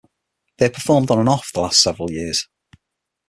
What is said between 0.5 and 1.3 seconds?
They have performed on and